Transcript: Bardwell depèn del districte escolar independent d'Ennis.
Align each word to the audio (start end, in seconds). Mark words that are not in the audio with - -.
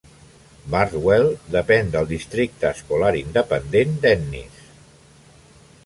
Bardwell 0.75 1.29
depèn 1.57 1.91
del 1.97 2.09
districte 2.13 2.73
escolar 2.79 3.13
independent 3.23 3.95
d'Ennis. 4.07 4.61